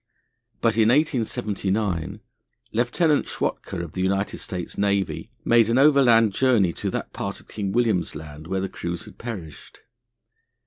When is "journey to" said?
6.33-6.89